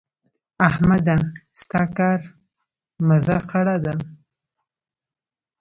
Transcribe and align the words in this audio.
احمده؛ 0.67 1.15
ستا 1.61 1.81
د 1.89 1.93
کار 1.97 2.19
مزه 3.07 3.37
خړه 3.47 3.77
ده. 3.85 3.93